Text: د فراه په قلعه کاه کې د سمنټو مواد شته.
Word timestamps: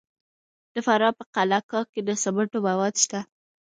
د 0.73 0.75
فراه 0.85 1.13
په 1.17 1.23
قلعه 1.35 1.61
کاه 1.69 1.85
کې 1.91 2.01
د 2.03 2.09
سمنټو 2.23 2.59
مواد 2.67 2.93
شته. 3.03 3.19